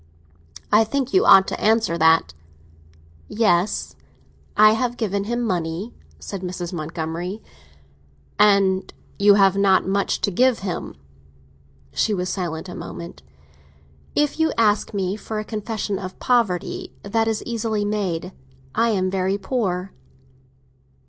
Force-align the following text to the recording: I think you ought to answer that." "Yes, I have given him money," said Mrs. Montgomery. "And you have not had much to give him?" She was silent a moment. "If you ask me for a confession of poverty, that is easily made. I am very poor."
I 0.71 0.83
think 0.83 1.13
you 1.13 1.27
ought 1.27 1.47
to 1.49 1.61
answer 1.61 1.95
that." 1.95 2.33
"Yes, 3.27 3.95
I 4.57 4.71
have 4.73 4.97
given 4.97 5.25
him 5.25 5.43
money," 5.43 5.93
said 6.17 6.41
Mrs. 6.41 6.73
Montgomery. 6.73 7.39
"And 8.39 8.91
you 9.19 9.35
have 9.35 9.55
not 9.55 9.83
had 9.83 9.91
much 9.91 10.19
to 10.21 10.31
give 10.31 10.61
him?" 10.65 10.95
She 11.93 12.15
was 12.15 12.29
silent 12.29 12.67
a 12.67 12.73
moment. 12.73 13.21
"If 14.15 14.39
you 14.39 14.51
ask 14.57 14.91
me 14.91 15.17
for 15.17 15.37
a 15.37 15.45
confession 15.45 15.99
of 15.99 16.17
poverty, 16.17 16.95
that 17.03 17.27
is 17.27 17.43
easily 17.45 17.85
made. 17.85 18.31
I 18.73 18.89
am 18.89 19.11
very 19.11 19.37
poor." 19.37 19.91